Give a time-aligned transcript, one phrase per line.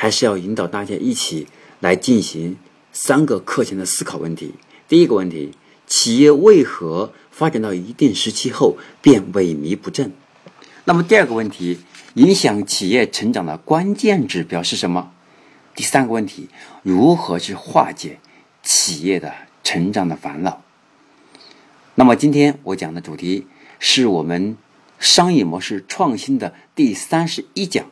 [0.00, 1.48] 还是要引导大家一起
[1.80, 2.56] 来进行
[2.92, 4.54] 三个课前的思考问题。
[4.86, 5.54] 第一个问题：
[5.88, 10.12] 企业为何发展到一定时期后便萎靡不振？
[10.84, 11.80] 那么第二个问题：
[12.14, 15.10] 影响企业成长的关键指标是什么？
[15.74, 16.48] 第三个问题：
[16.84, 18.20] 如何去化解
[18.62, 20.62] 企业的成长的烦恼？
[21.96, 23.48] 那么今天我讲的主题
[23.80, 24.56] 是我们
[25.00, 27.84] 商业模式创新的第三十一讲，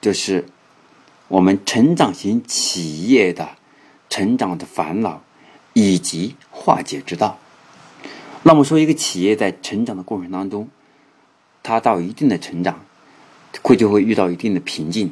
[0.00, 0.44] 就是。
[1.32, 3.48] 我们成长型企业的
[4.10, 5.22] 成长的烦恼
[5.72, 7.38] 以及化解之道。
[8.42, 10.68] 那么说，一个企业在成长的过程当中，
[11.62, 12.84] 它到一定的成长，
[13.62, 15.10] 会就会遇到一定的瓶颈。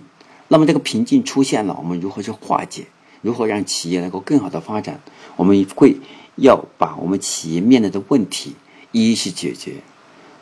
[0.49, 2.85] 那么这个瓶颈出现了，我们如何去化解？
[3.23, 5.01] 如何让企业能够更好的发展？
[5.37, 5.97] 我们会
[6.37, 8.55] 要把我们企业面临的问题
[8.93, 9.77] 一一去解决。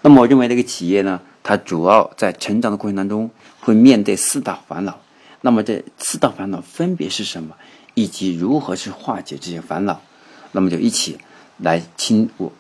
[0.03, 4.99] 那么我认为，这个企业呢，它主要在成长的过程当中会面对四大烦恼。
[5.41, 7.55] 那么这四大烦恼分别是什么，
[7.95, 10.01] 以及如何去化解这些烦恼？
[10.51, 11.19] 那么就一起
[11.59, 12.53] 来听我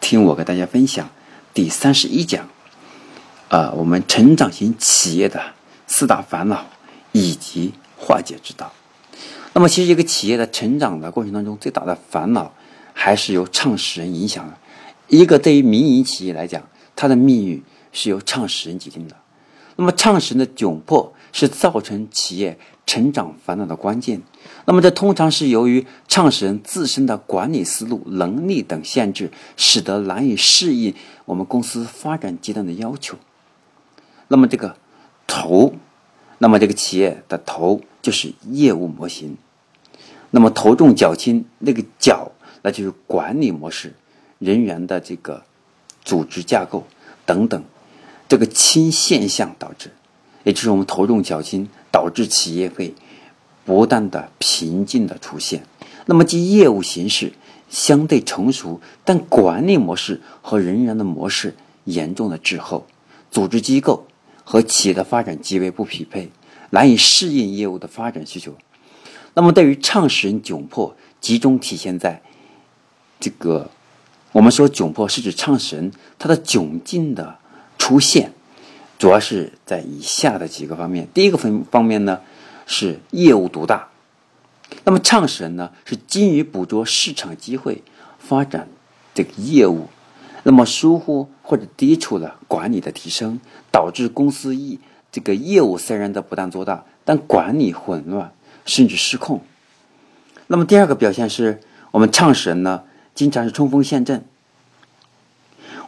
[0.00, 1.08] 听我给大家分享
[1.52, 2.48] 第三十一讲，
[3.48, 5.40] 啊，我们成长型企业的
[5.86, 6.66] 四大烦恼
[7.12, 8.72] 以及化解之道。
[9.52, 12.52] 那么其实一个企业的成长的过程当中，最大的烦恼
[12.92, 14.54] 还是由创始人影响的。
[15.06, 16.60] 一个对于民营企业来讲，
[16.96, 17.62] 它的命运
[17.92, 19.14] 是由创始人决定的。
[19.76, 21.14] 那么创始人的窘迫。
[21.34, 24.22] 是造成企业成长烦恼的关键。
[24.66, 30.94] 那么，这通常是由于创始人自身的管理思路、能力等限制，使得难以适应
[31.24, 33.18] 我们公司发展阶段的要求。
[34.28, 34.76] 那么，这个
[35.26, 35.74] 头，
[36.38, 39.36] 那么这个企业的头就是业务模型。
[40.30, 42.30] 那么，头重脚轻，那个脚，
[42.62, 43.94] 那就是管理模式、
[44.38, 45.42] 人员的这个
[46.04, 46.86] 组织架构
[47.26, 47.64] 等等，
[48.28, 49.90] 这个轻现象导致。
[50.44, 52.94] 也就是我们头重脚轻，导致企业会
[53.64, 55.66] 不断的瓶颈的出现。
[56.06, 57.32] 那么，即业务形式
[57.70, 62.86] 相对成熟，但管理模式和人员的模式严重的滞后，
[63.30, 64.06] 组织机构
[64.44, 66.30] 和企业的发展极为不匹配，
[66.70, 68.54] 难以适应业务的发展需求。
[69.32, 72.20] 那么，对于创始人窘迫，集中体现在
[73.18, 73.70] 这个
[74.32, 77.38] 我们说窘迫是指创始人他的窘境的
[77.78, 78.33] 出现。
[79.04, 81.06] 主要是在以下的几个方面。
[81.12, 82.22] 第一个方方面呢，
[82.64, 83.88] 是业务独大。
[84.84, 87.82] 那么创始人呢，是精于捕捉市场机会，
[88.18, 88.66] 发展
[89.12, 89.90] 这个业务，
[90.44, 93.38] 那么疏忽或者低处了管理的提升，
[93.70, 94.78] 导致公司业
[95.12, 98.32] 这个业务虽然在不断做大，但管理混乱
[98.64, 99.42] 甚至失控。
[100.46, 101.60] 那么第二个表现是
[101.90, 104.24] 我们创始人呢，经常是冲锋陷阵。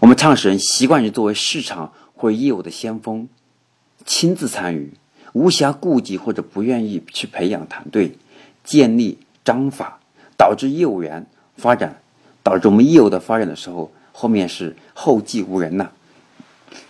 [0.01, 1.95] 我们创始人习惯于作为市场。
[2.17, 3.29] 或业务的先锋，
[4.05, 4.93] 亲自参与，
[5.33, 8.17] 无暇顾及或者不愿意去培养团队，
[8.65, 10.01] 建立章法，
[10.37, 11.27] 导致业务员
[11.57, 12.01] 发展，
[12.43, 15.91] 导致我们业务的发展的时候，后面是后继无人呐。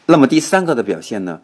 [0.07, 1.43] 那么第三个的表现呢，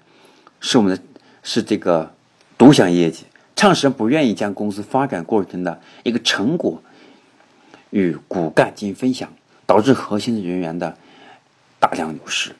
[0.60, 1.02] 是我们的
[1.42, 2.14] 是这个
[2.56, 3.24] 独享业绩，
[3.56, 6.80] 创始人不愿意将公司发展过程的一个成果
[7.90, 9.32] 与骨干进行分享，
[9.66, 10.96] 导致核心的人员的
[11.80, 12.54] 大量流失。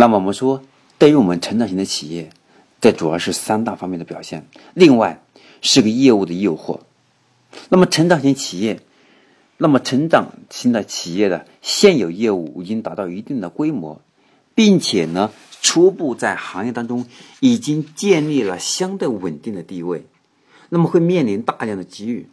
[0.00, 0.62] 那么我们说，
[0.98, 2.30] 对于我们成长型的企业，
[2.80, 4.46] 这主要是三大方面的表现。
[4.72, 5.22] 另外，
[5.60, 6.80] 是个业务的诱惑。
[7.68, 8.80] 那么成长型企业，
[9.58, 14.00] 那么成长型的企业的现有业务已经达到一定的规模，
[14.54, 17.04] 并且呢，初步在行业当中
[17.40, 20.06] 已经建立了相对稳定的地位，
[20.70, 22.26] 那么会面临大量的机遇，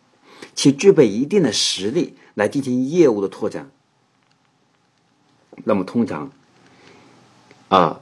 [0.55, 3.69] 且具备一定的实力来进行业务的拓展。
[5.65, 6.31] 那么通常。
[7.69, 7.99] 啊，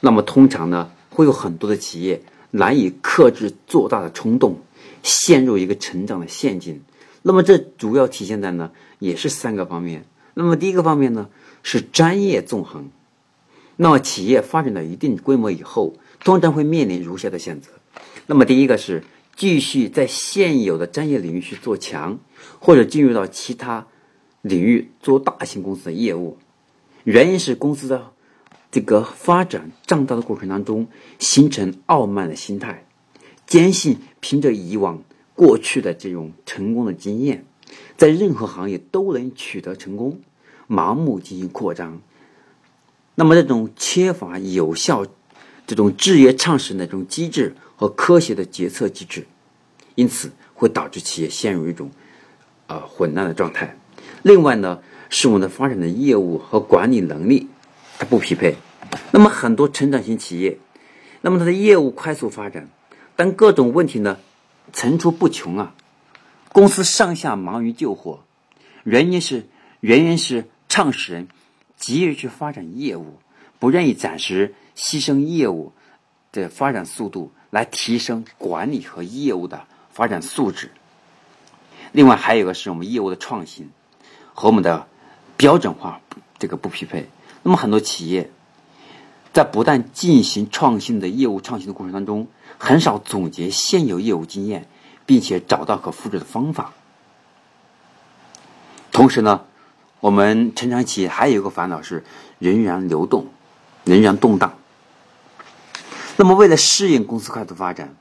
[0.00, 4.56] 那么通常呢，会有很多的企业难以克制做大的冲动，
[5.02, 6.80] 陷入一个成长的陷阱。
[7.20, 10.06] 那么这主要体现在呢，也是三个方面。
[10.32, 11.28] 那么第一个方面呢，
[11.62, 12.88] 是专业纵横。
[13.76, 17.70] 那么企业发展到一定规模以后，通常会面临如下的选择。
[18.26, 19.04] 那么第一个是
[19.36, 22.18] 继续在现有的专业领域去做强，
[22.58, 23.86] 或者进入到其他
[24.40, 26.38] 领域做大型公司的业务。
[27.04, 28.12] 原因是公司的。
[28.70, 30.86] 这个发展壮大的过程当中，
[31.18, 32.84] 形成傲慢的心态，
[33.46, 35.02] 坚信凭着以往
[35.34, 37.44] 过去的这种成功的经验，
[37.96, 40.20] 在任何行业都能取得成功，
[40.68, 42.00] 盲目进行扩张。
[43.14, 45.06] 那么这种缺乏有效、
[45.66, 49.26] 这种制约创始人的这种机制和科学的决策机制，
[49.94, 51.90] 因此会导致企业陷入一种
[52.66, 53.76] 呃混乱的状态。
[54.22, 57.48] 另外呢，是我们的发展的业务和管理能力
[57.98, 58.56] 它不匹配。
[59.10, 60.58] 那么很多成长型企业，
[61.20, 62.68] 那么它的业务快速发展，
[63.16, 64.18] 但各种问题呢
[64.72, 65.74] 层出不穷啊，
[66.52, 68.24] 公司上下忙于救火，
[68.84, 69.46] 原因是
[69.80, 71.28] 原因是创始人。
[71.76, 73.20] 急于去发展业务，
[73.60, 75.72] 不愿意暂时牺牲业务
[76.32, 80.72] 的发展速度来提升管理和业务的发展素质。
[81.92, 83.70] 另外还有一个是我们业务的创新
[84.34, 84.88] 和我们的
[85.36, 86.00] 标准化
[86.40, 87.08] 这个不匹配。
[87.42, 88.30] 那么很多企业
[89.32, 92.26] 在不断进行创新的业务创新的过程当中，
[92.58, 94.68] 很少总结现有业务经验，
[95.06, 96.72] 并且找到可复制的方法。
[98.92, 99.44] 同时呢。
[100.00, 102.04] 我们成长企业还有一个烦恼是
[102.38, 103.26] 人员流动、
[103.82, 104.54] 人员动荡。
[106.16, 107.96] 那么，为了适应公司快速发展，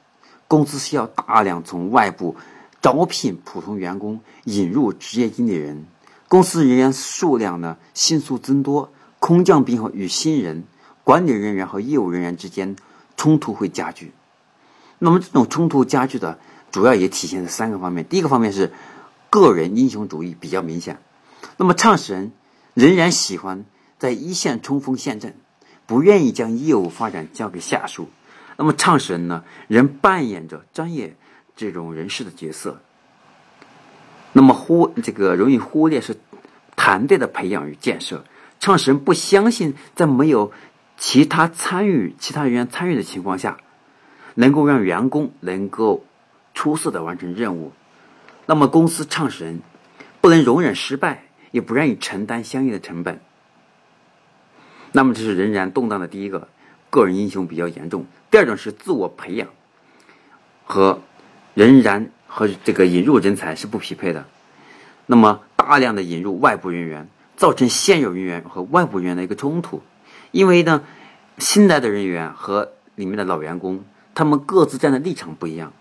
[0.47, 2.35] 公司需要大量从外部
[2.83, 5.87] 招聘普通员工，引入职业经理人。
[6.27, 10.63] 公司人员数量呢迅速增多，空降兵和与新人、
[11.03, 12.75] 管理人员和业务人员之间
[13.15, 14.13] 冲突会加剧。
[14.99, 16.39] 那么，这种冲突加剧的
[16.71, 18.05] 主要也体现在三个方面。
[18.05, 18.71] 第一个方面是
[19.29, 20.99] 个人英雄主义比较明显。
[21.57, 22.31] 那么，创始人
[22.73, 23.65] 仍然喜欢
[23.99, 25.35] 在一线冲锋陷阵，
[25.85, 28.09] 不愿意将业务发展交给下属。
[28.55, 31.15] 那么，创始人呢，仍扮演着专业
[31.55, 32.81] 这种人士的角色。
[34.33, 36.17] 那么，忽这个容易忽略是
[36.75, 38.23] 团队的培养与建设。
[38.59, 40.51] 创始人不相信在没有
[40.97, 43.57] 其他参与、其他人员参与的情况下，
[44.35, 46.05] 能够让员工能够
[46.53, 47.71] 出色的完成任务。
[48.45, 49.61] 那么，公司创始人
[50.21, 51.23] 不能容忍失败。
[51.51, 53.21] 也不愿意承担相应的成本，
[54.91, 56.49] 那么这是仍然动荡的第一个，
[56.89, 58.05] 个人英雄比较严重。
[58.29, 59.47] 第二种是自我培养
[60.65, 61.01] 和
[61.53, 64.25] 仍然和这个引入人才是不匹配的。
[65.05, 69.81] 那么大量的引入外部人员，造成现有人员和外部人员的一个冲突，
[70.31, 70.83] 因为呢，
[71.37, 75.71] 新来的人员和里面的老员工，他们各自站的立场不一样。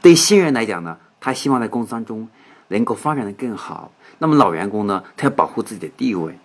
[0.00, 2.28] 对新人来讲呢，他希望在公司当中。
[2.68, 5.04] 能够发展的更好，那么老员工呢？
[5.16, 6.36] 他要保护自己的地位，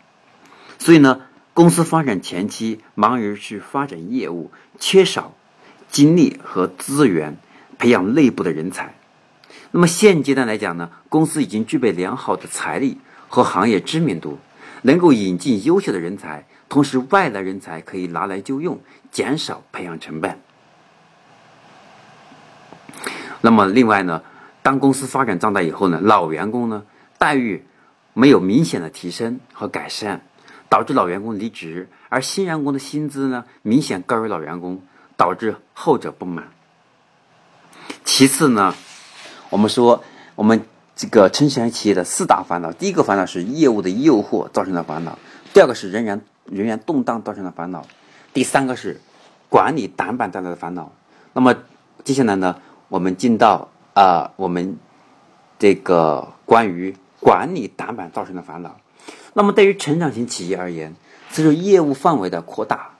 [0.78, 1.22] 所以呢，
[1.56, 5.34] 公司发展前期忙于去发展业务，缺少
[5.90, 7.38] 精力和资源
[7.80, 8.94] 培养内部的人才。
[9.72, 13.00] 那么现阶段来讲呢，公司已经具备良好的财力
[13.32, 14.38] 和行业知名度，
[14.82, 18.80] 能够引进优秀的人才，同时外来人才可以拿来就用，
[19.10, 20.38] 减少培养成本。
[23.40, 24.22] 那么另外呢？
[24.64, 26.84] 当公司发展壮大以后呢，老员工呢
[27.18, 27.66] 待遇
[28.14, 30.22] 没有明显的提升和改善，
[30.70, 34.84] 导致老员工离职，而新员工的薪资呢明显高于老员工，
[35.18, 36.50] 导致后者不满。
[38.06, 38.76] 其次呢，
[39.50, 40.04] 我们说
[40.36, 40.64] 我们
[41.02, 45.18] 这个成型企业的四大烦恼，第一个烦恼是业务的诱惑造成的烦恼，
[45.52, 47.88] 第二个是人员人员动荡造成的烦恼，
[48.34, 49.02] 第三个是
[49.50, 50.92] 管理短板带来的烦恼。
[51.34, 51.56] 那么
[52.04, 53.70] 接下来呢，我们进到。
[53.94, 54.78] 啊，我们
[55.60, 58.78] 这个关于管理短板造成的烦恼。
[59.34, 60.96] 那么，对于成长型企业而言，
[61.30, 62.92] 随着业务范围的扩大，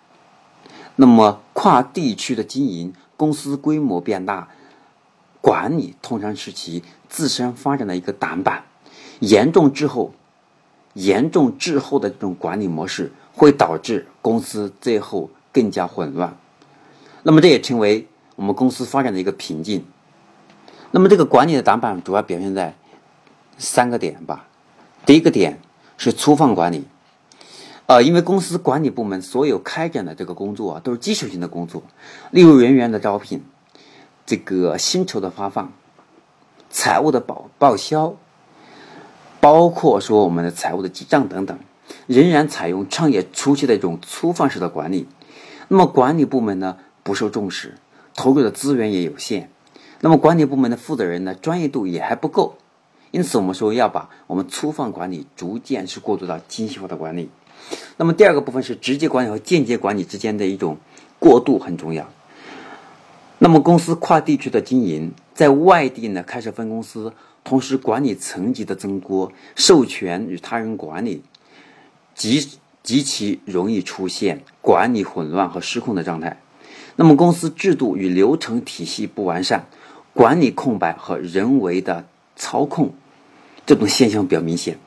[0.98, 4.50] 那么跨地区的经营，公司规模变大，
[5.42, 8.64] 管理通常是其自身发展的一个短板。
[9.20, 10.14] 严重滞后、
[10.94, 16.36] 严重滞后的这种管理模式，会导致公司最后更加混乱。
[17.22, 19.86] 那么，这也成为我们公司发展的一个瓶颈。
[20.90, 22.76] 那么这个管理的短板主要表现在
[23.58, 24.48] 三个点吧。
[25.06, 25.60] 第一个点
[25.98, 26.84] 是粗放管理，
[27.86, 31.84] 呃，因为公司管理部门所有开展的这个工作啊，都是基础性的工作，
[32.32, 33.44] 例如人员的招聘、
[34.26, 35.74] 这个薪酬的发放、
[36.70, 38.16] 财务的报报销，
[39.40, 41.60] 包括说我们的财务的记账等等，
[42.08, 45.08] 仍然采用创业初期的一种粗放式的管理。
[45.68, 47.76] 那么管理部门呢不受重视，
[48.16, 49.50] 投入的资源也有限。
[50.00, 52.56] 那么管理部门的负责人呢，专业度也还不够，
[53.12, 57.30] 因此我们说要把我们粗放管理逐渐是过渡到精细化的管理。
[57.98, 60.78] 那么第二个部分是直接管理和间接管理之间的一种
[61.20, 62.10] 过渡很重要。
[63.44, 67.12] 那么公司跨地区的经营，在外地呢开设分公司，
[67.44, 71.24] 同时管理层级的增多，授权与他人管理，
[72.14, 72.48] 极
[72.84, 76.40] 极其容易出现管理混乱和失控的状态。
[76.96, 79.66] 那么公司制度与流程体系不完善，
[80.14, 82.06] 管理空白和人为的
[82.36, 82.94] 操控，
[83.66, 84.78] 这种现象比较明显。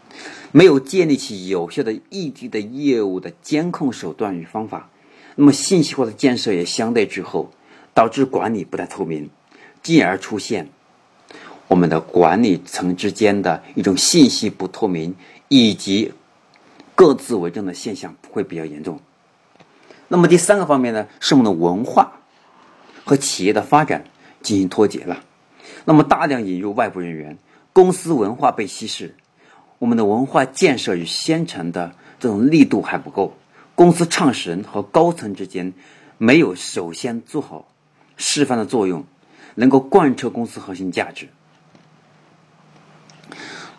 [0.53, 4.89] 没有建立起有效的异地的业务的监控手段与方法，
[5.35, 7.51] 那么信息化的建设也相对滞后，
[7.95, 9.31] 导致管理不太透明，
[9.83, 10.69] 进而出现
[11.69, 15.15] 我们的管理层之间的一种信息不透明
[15.49, 16.13] 以及
[16.95, 19.01] 各自为政的现象会比较严重。
[20.09, 22.21] 那么第三个方面呢，是我们的文化
[23.05, 24.05] 和企业的发展
[24.43, 25.25] 进行脱节了。
[25.85, 27.39] 那么大量引入外部人员，
[27.73, 29.15] 公司文化被稀释。
[29.79, 33.37] 我们的文化建设与宣传的这种力度还不够，
[33.75, 35.73] 公司创始人和高层之间
[36.17, 37.67] 没有首先做好
[38.17, 39.05] 示范的作用，
[39.55, 41.29] 能够贯彻公司核心价值。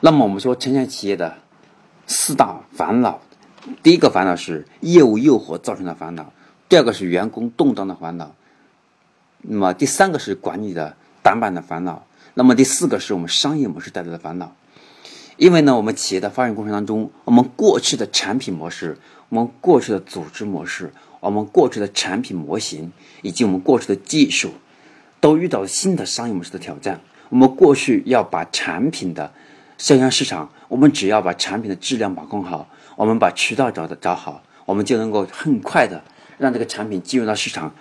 [0.02, 1.38] 那么我们说，城乡企业的
[2.06, 3.22] 四大烦恼，
[3.82, 6.32] 第一个烦恼是业务诱惑造成的烦恼，
[6.70, 8.36] 第二个是员工动荡的烦恼，
[9.42, 14.56] 那么第三个是管理的短板的烦恼，那么第四个是我们商业模式带来的烦恼。
[15.38, 18.98] 因为呢，我们企业的发展过程当中，我们过去的产品模式、
[19.30, 20.94] 我们过去的组织模式、
[21.26, 22.92] 我们过去的产品模型
[23.24, 24.54] 以及我们过去的技术，
[25.20, 27.02] 都遇到了新的商业模式的挑战。
[27.30, 29.34] 我们过去要把产品的
[29.78, 36.04] 销向市场，我们只要把产品的质量把控好，我们把渠道找的找好，我们就能够很快的
[36.38, 37.74] 让这个产品进入到市场，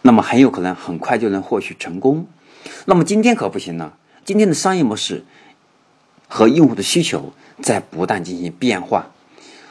[0.00, 2.26] 那么很有可能很快就能获取成功。
[2.86, 5.24] 那么今天可不行了，今天的商业模式。
[6.30, 9.12] 和用户的需求在不断进行变化，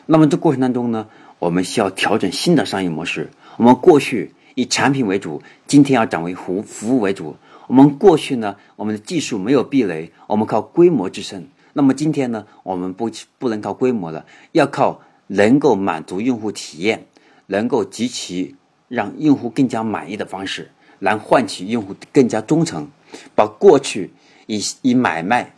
[0.07, 1.07] 那么这过程当中呢，
[1.39, 3.29] 我们需要调整新的商业模式。
[3.57, 7.35] 我们过去以产品为主，今天要转为服服务为主。
[7.67, 11.47] 我们过去呢，我们的技术没有壁垒，我们靠规模制胜。
[11.73, 17.05] 那么今天呢，我们不不能靠规模了，要靠能够满足用户体验，
[17.47, 18.55] 能够极其
[18.87, 22.87] 让用户更加满意的方式，来换取用户更加忠诚，
[23.35, 24.11] 把过去
[24.45, 25.53] 以以买卖。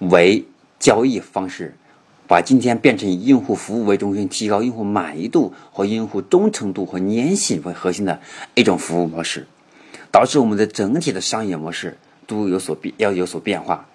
[0.00, 0.44] 为
[0.78, 1.76] 交易方式，
[2.28, 8.20] 把今天变成以用户服务为中心，提高用户满意度和用户忠诚度和粘性为核心的
[8.54, 9.46] 一种服务模式，
[10.12, 13.88] 导致我们的整体的商业模式都有所变，要有所变化。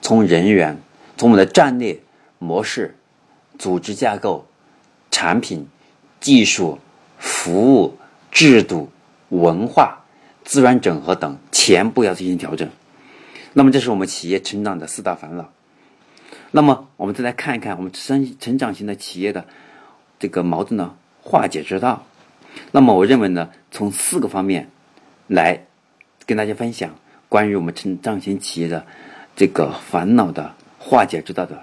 [0.00, 0.78] 从人员，
[1.16, 2.00] 从我们的战略
[2.38, 2.96] 模式、
[3.58, 4.46] 组织架构、
[5.10, 5.66] 产品、
[6.20, 6.78] 技术、
[7.18, 7.98] 服务、
[8.30, 8.88] 制度、
[9.30, 10.04] 文化、
[10.44, 12.68] 资源整合等全部要进行调整。
[13.52, 15.50] 那么，这是我们企业成长的四大烦恼。
[16.52, 19.44] 那么，我们再来看一看我们成成长型的企业的
[20.18, 22.04] 这个矛盾的化解之道。
[22.72, 24.68] 那么，我认为呢，从四个方面
[25.28, 25.66] 来
[26.26, 26.96] 跟大家分享
[27.28, 28.84] 关于我们成长型企业的
[29.36, 31.62] 这个烦恼的化解之道的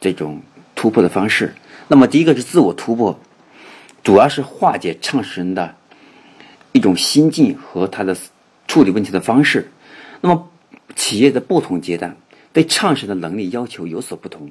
[0.00, 0.42] 这种
[0.74, 1.54] 突破的方式。
[1.86, 3.20] 那么，第一个是自我突破，
[4.02, 5.76] 主要是化解创始人的
[6.72, 8.16] 一种心境和他的
[8.66, 9.70] 处理问题的方式。
[10.20, 10.50] 那么，
[10.96, 12.16] 企业的不同阶段
[12.52, 14.50] 对创始人的能力要求有所不同，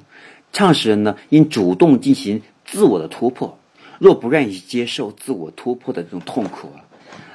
[0.52, 3.58] 创始人呢应主动进行自我的突破，
[3.98, 6.84] 若不愿意接受自我突破的这种痛苦啊，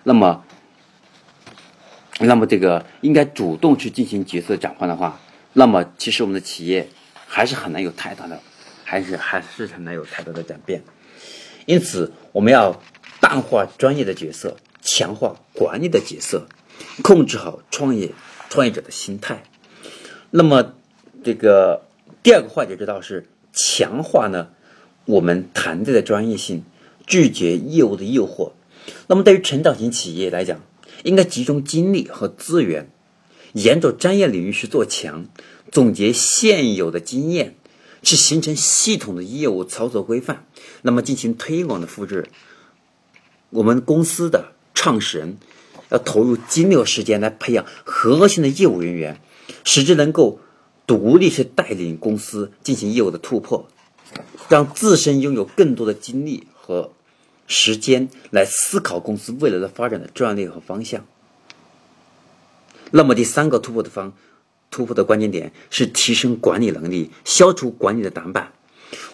[0.03, 0.43] 那么，
[2.19, 5.19] 那么这个应该主动去进行角色转换的话，
[5.53, 6.89] 那么其实我们的企业
[7.27, 8.39] 还是很难有太大的，
[8.83, 10.83] 还是还是很难有太大的转变。
[11.65, 12.81] 因此，我们要
[13.19, 16.47] 淡化专业的角色，强化管理的角色，
[17.03, 18.11] 控制好创业。
[18.47, 19.43] 创业者的心态，
[20.37, 20.73] 那么
[21.23, 21.85] 这个
[22.21, 24.49] 第二个化解之道是强化呢
[25.05, 26.65] 我们团队的专业性，
[27.07, 28.51] 拒绝业务的诱惑。
[29.07, 30.59] 那么对于成长型企业来讲，
[31.03, 32.89] 应该集中精力和资源，
[33.53, 35.25] 沿着专业领域去做强，
[35.71, 37.55] 总结现有的经验，
[38.01, 40.45] 去形成系统的业务操作规范，
[40.81, 42.27] 那么进行推广的复制。
[43.51, 45.37] 我们公司的创始人。
[45.89, 49.21] 要投入精力和时间来培养核心的业务人员，
[49.65, 50.39] 使之能够
[50.87, 53.67] 独立去带领公司进行业务的突破，
[54.47, 56.93] 让自身拥有更多的精力和
[57.47, 61.05] 时间来思考公司未来的发展的战略和方向。
[62.91, 64.13] 那么第三个突破的方
[64.69, 68.53] 突破的关键点是提升管理能力，消除管理的短板。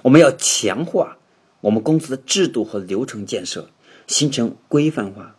[0.01, 1.17] 我们要强化
[1.62, 3.70] 我们公司的制度和流程建设，
[4.08, 5.36] 形成规范化。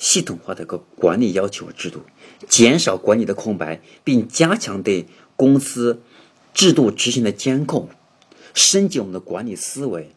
[0.00, 2.00] 系统化的一个管理要求和制度，
[2.48, 6.00] 减少管理的空白，并加强对公司
[6.54, 7.90] 制度执行的监控，
[8.54, 10.12] 升级我们的管理思维。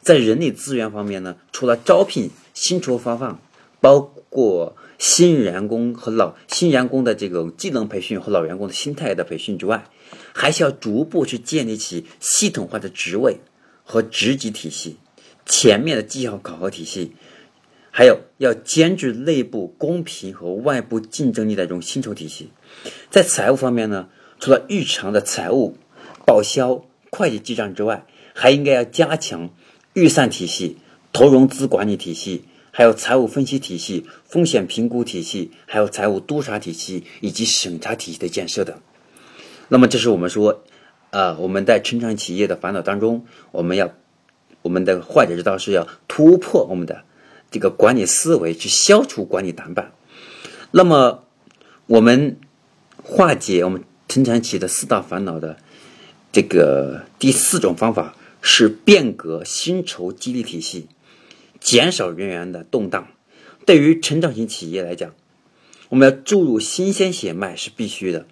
[0.00, 3.40] 在人力资源方面呢，除了招聘、薪酬发放，
[3.80, 9.90] 包括新员工和老新员工的这个技能培训和老员工的心态的培训之外，
[10.32, 13.38] 还需要逐步去建立起系统化的职位
[13.82, 14.98] 和职级体系、
[15.44, 17.12] 全面的绩效考核体系。
[17.90, 22.50] 还有要兼具内部公平和外部竞争力的这种薪酬体系。
[23.10, 25.76] 在财务方面呢，除了日常的财务
[26.24, 29.50] 报销、会计记账之外，还应该要加强
[29.92, 30.78] 预算体系、
[31.12, 38.78] 投融资管理体系，还有财务分析体系、风险评估体系，还有财务督查体系以及审查体系的建设的。
[39.68, 40.62] 那么，这是我们说，
[41.10, 43.92] 啊，我们在成长企业的烦恼当中，我们要
[44.62, 47.02] 我们的化解之道是要突破我们的
[47.50, 49.92] 这个管理思维，去消除管理短板。
[50.70, 51.24] 那么，
[51.86, 52.38] 我们
[53.02, 55.58] 化解我们成长企业的四大烦恼的
[56.32, 58.16] 这个第四种方法。
[58.42, 60.88] 是变革薪酬激励体系，
[61.60, 63.08] 减少人员的动荡。
[63.66, 65.14] 对于成长型企业来讲，
[65.90, 68.26] 我们要注入新鲜血脉是必须的。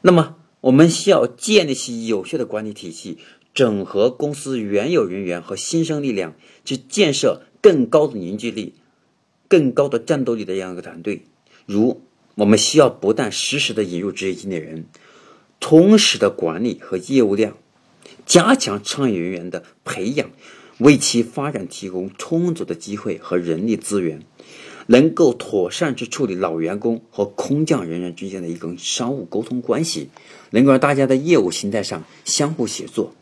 [0.00, 3.18] 那么，我们需要建立起有效的管理体系，
[3.54, 8.72] 整合公司原有人员和新生力量，去建设更高的凝聚力、
[9.46, 11.26] 更高的战斗力的这样一个团队。
[11.66, 12.00] 如
[12.34, 14.86] 我们需要不但实时的引入职业经理人，
[15.60, 17.58] 同时的管理和业务量。
[18.24, 20.30] 加强创业人员的培养，
[20.78, 24.22] 为其发展提供充足的机会和人力资源，
[24.86, 30.08] 能够妥善去处理老员工和空降人员之间的一种商务沟通关系，
[30.52, 33.12] 能够让大家的业务形态上相互协作。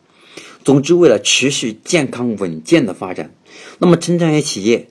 [0.66, 3.32] 总之，为了持续健康稳健的发展，
[3.78, 4.88] 那么成长型企业、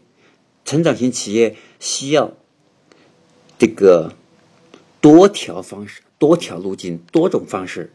[0.64, 2.32] 成长型企业需要
[3.60, 4.14] 这个
[5.02, 7.92] 多条方式、多条路径、多种方式。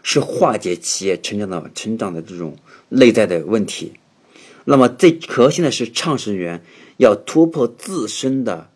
[0.00, 2.56] 是化解企业成长的成长的这种
[2.88, 3.94] 内在的问题。
[4.64, 6.62] 那么最核心的是，创始人
[6.98, 8.70] 要突破自身的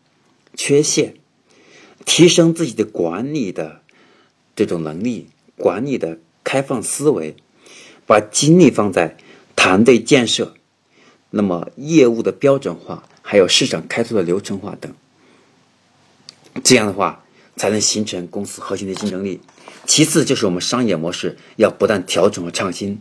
[0.54, 1.14] 缺陷，
[2.04, 3.82] 提升自己的管理的
[4.56, 7.37] 这种能力，管理的开放思维，
[8.12, 9.16] 把精力放在
[9.57, 10.52] 团队建设，
[11.31, 14.92] 那么业务的标准化，还有市场开拓的流程化等。
[16.62, 17.25] 这样的话，
[17.57, 19.40] 才能形成公司核心的竞争力。
[19.87, 23.01] 其次就是我们商业模式要不断调整和创新，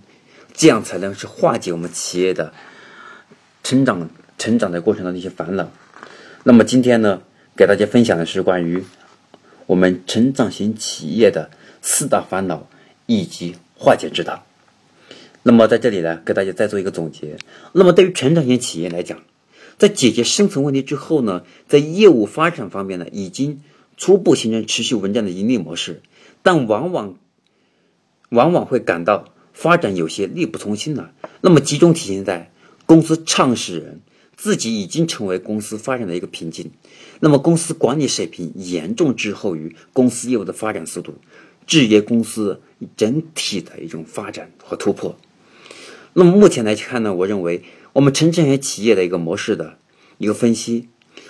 [0.53, 2.53] 这样才能是化解我们企业的
[3.61, 5.69] 成长成长的过程的一些烦恼。
[6.45, 7.21] 那么今天呢，
[7.57, 8.81] 给大家分享的是关于
[9.65, 12.65] 我们成长型企业的四大烦恼
[13.07, 14.45] 以及化解之道。
[15.43, 17.37] 那么在这里呢，给大家再做一个总结。
[17.73, 19.23] 那么对于成长型企业来讲，
[19.77, 23.61] 在解决生存问题之后呢，在业务发展方面呢，已经
[23.97, 26.01] 初步形成持续稳健的盈利模式。
[26.43, 27.15] 但往往，
[28.29, 31.11] 往往会感到发展有些力不从心了。
[31.41, 32.51] 那么集中体现在
[32.85, 34.01] 公司创始人
[34.35, 36.69] 自己已经成为公司发展的一个瓶颈。
[37.19, 41.15] 那么公司管理水平严重滞后于公司业务的发展速度，
[41.65, 42.61] 制约公司
[42.95, 45.17] 整体的一种发展和突破。
[46.13, 49.77] 那么目前来看呢，我认为我们成长型企业的一个模式的
[50.17, 50.89] 一个分析。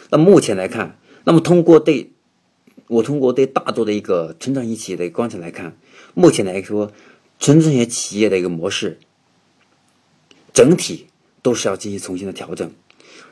[0.10, 2.12] 那目前来看，那么通过对。
[2.88, 5.78] 我通过对大多的一个成长型企业的观察来看，
[6.14, 6.92] 目前来说，
[7.40, 9.00] 成长型企业的一个模式，
[10.52, 11.08] 整体
[11.42, 12.70] 都是要进行重新的调整。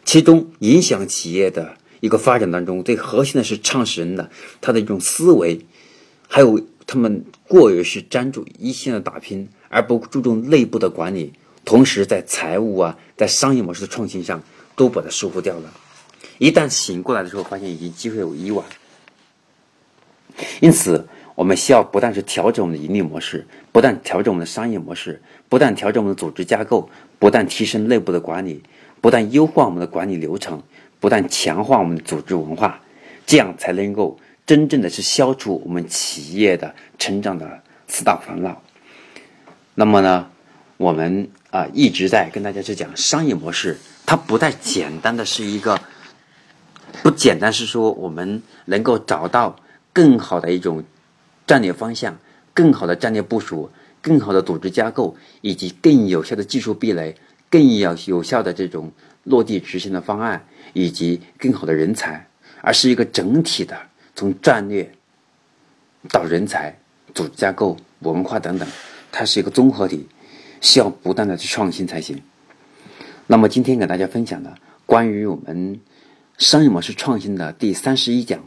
[0.06, 4.30] 其中影响企业的一个发展当中，最核心的是创始人的
[4.62, 5.60] 他的一种思维，
[6.30, 11.32] 还有他们过于是专注一线的打拼，而不注重内部的管理，
[11.64, 14.42] 同时在财务啊，在商业模式的创新上
[14.76, 15.72] 都把它疏忽掉了。
[16.40, 18.66] 一旦醒过来的时候，发现已经机会已晚。
[20.62, 28.64] 因此，我们需要不但是调整我们的盈利模式，不但调整我们的商业模式，不但调整我们的组织架构，不但提升内部的管理，
[29.00, 30.64] 不但优化我们的管理流程，
[31.00, 32.82] 不但强化我们的组织文化，
[33.28, 34.18] 这样才能够
[34.50, 38.60] 真正的是消除我们企业的成长的四大烦恼。
[39.76, 40.28] 那么呢，
[40.78, 45.80] 我们啊一直在跟大家去讲商业模式，它不再简单的是一个，
[47.04, 49.56] 不简单是说我们能够找到。
[49.92, 50.84] 更好的一种
[51.46, 52.18] 战略方向，
[52.54, 53.70] 更好的战略部署，
[54.02, 57.16] 更好的组织架构，以及更有效的技术壁垒，
[57.52, 58.92] 更要有效的这种
[59.24, 62.28] 落地执行的方案，以及更好的人才，
[62.62, 63.78] 而是一个整体的，
[64.20, 64.92] 从战略
[66.10, 66.78] 到人才、
[67.16, 68.68] 组织架构、文化等等，
[69.14, 70.06] 它是一个综合体，
[70.60, 72.22] 需要不断的去创新才行。
[73.28, 75.80] 那么今天给大家分享的关于我们
[76.38, 78.44] 商业模式创新的第三十一讲。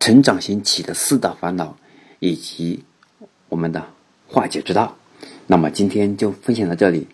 [0.00, 1.78] 成长型企业的四大烦恼，
[2.18, 2.82] 以及
[3.48, 3.86] 我们的
[4.26, 4.96] 化解之道。
[5.46, 7.06] 那么今天就分享到这里。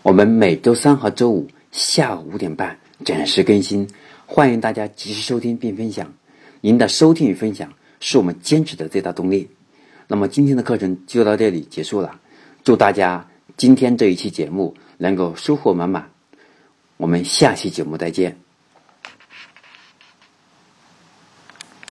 [0.00, 3.86] 我们每周三和周五下午五点半准时更新，
[4.24, 6.10] 欢迎大家及时收听并分享。
[6.64, 9.50] 您的收听与分享是我们坚持的最大动力。
[10.08, 12.18] 那么今天的课程就到这里结束了。
[12.62, 16.10] 祝大家今天这一期节目能够收获满满。
[16.96, 17.06] 我。
[17.06, 18.43] 们下期节目再见。